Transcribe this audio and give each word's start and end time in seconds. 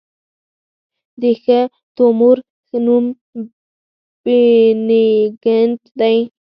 د 1.21 1.23
ښه 1.41 1.59
تومور 1.95 2.37
نوم 2.85 3.05
بېنیګنټ 4.23 5.79
دی. 5.99 6.17